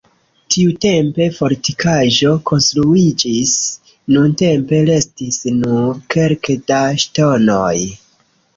Tiutempe 0.53 1.27
fortikaĵo 1.35 2.31
konstruiĝis, 2.51 3.53
nuntempe 4.15 4.81
restis 4.89 5.39
nur 5.61 6.03
kelke 6.17 6.59
da 6.73 6.83
ŝtonoj. 7.07 7.79